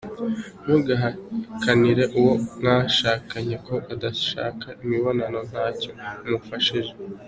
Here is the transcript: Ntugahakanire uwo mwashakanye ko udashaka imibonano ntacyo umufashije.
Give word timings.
Ntugahakanire 0.63 2.03
uwo 2.19 2.33
mwashakanye 2.57 3.55
ko 3.67 3.75
udashaka 3.93 4.67
imibonano 4.83 5.39
ntacyo 5.49 5.91
umufashije. 6.25 6.91